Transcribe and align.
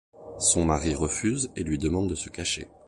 Son 0.39 0.65
mari 0.65 0.95
refuse 0.95 1.51
et 1.55 1.63
lui 1.63 1.77
demande 1.77 2.09
de 2.09 2.15
se 2.15 2.29
cacher... 2.31 2.67